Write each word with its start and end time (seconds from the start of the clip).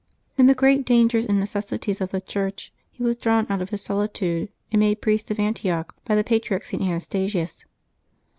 In 0.35 0.47
the 0.47 0.55
great 0.55 0.83
dangers 0.83 1.27
and 1.27 1.39
necessities 1.39 2.01
of 2.01 2.09
the 2.09 2.21
Church 2.21 2.73
he 2.91 3.03
was 3.03 3.15
drawn 3.15 3.45
out 3.51 3.61
of 3.61 3.69
his 3.69 3.83
solitude, 3.83 4.49
and 4.71 4.79
made 4.79 4.99
priest 4.99 5.29
of 5.29 5.39
Antioch 5.39 5.95
by 6.05 6.15
the 6.15 6.23
patriarch 6.23 6.63
St. 6.63 6.81
Anastasius. 6.81 7.65